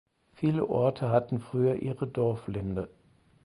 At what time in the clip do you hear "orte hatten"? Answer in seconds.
0.67-1.39